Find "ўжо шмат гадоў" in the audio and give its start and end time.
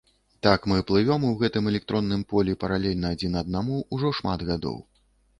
3.99-4.81